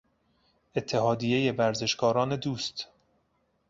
[0.75, 2.87] اتحادیهی ورزشکاران دوست